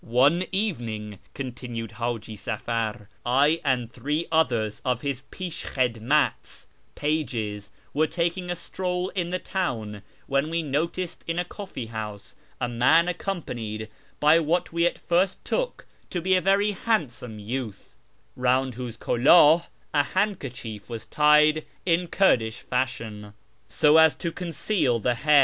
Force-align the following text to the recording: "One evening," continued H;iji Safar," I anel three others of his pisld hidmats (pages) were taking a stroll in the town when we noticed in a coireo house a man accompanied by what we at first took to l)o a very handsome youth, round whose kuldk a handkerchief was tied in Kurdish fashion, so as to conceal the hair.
"One 0.25 0.45
evening," 0.51 1.19
continued 1.35 1.91
H;iji 1.99 2.35
Safar," 2.35 3.07
I 3.23 3.61
anel 3.63 3.91
three 3.91 4.25
others 4.31 4.81
of 4.83 5.01
his 5.03 5.21
pisld 5.29 5.75
hidmats 5.75 6.65
(pages) 6.95 7.69
were 7.93 8.07
taking 8.07 8.49
a 8.49 8.55
stroll 8.55 9.09
in 9.09 9.29
the 9.29 9.37
town 9.37 10.01
when 10.25 10.49
we 10.49 10.63
noticed 10.63 11.23
in 11.27 11.37
a 11.37 11.45
coireo 11.45 11.89
house 11.89 12.35
a 12.59 12.67
man 12.67 13.07
accompanied 13.07 13.89
by 14.19 14.39
what 14.39 14.73
we 14.73 14.87
at 14.87 14.97
first 14.97 15.45
took 15.45 15.85
to 16.09 16.19
l)o 16.19 16.35
a 16.35 16.41
very 16.41 16.71
handsome 16.71 17.37
youth, 17.37 17.95
round 18.35 18.73
whose 18.73 18.97
kuldk 18.97 19.67
a 19.93 20.01
handkerchief 20.01 20.89
was 20.89 21.05
tied 21.05 21.63
in 21.85 22.07
Kurdish 22.07 22.61
fashion, 22.61 23.33
so 23.67 23.97
as 23.97 24.15
to 24.15 24.31
conceal 24.31 24.97
the 24.97 25.13
hair. 25.13 25.39